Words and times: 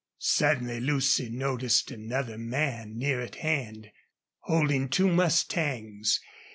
Suddenly 0.17 0.79
Lucy 0.79 1.29
noticed 1.29 1.91
another 1.91 2.35
man, 2.35 2.97
near 2.97 3.21
at 3.21 3.35
hand, 3.35 3.91
holding 4.39 4.89
two 4.89 5.07
mustangs. 5.07 6.19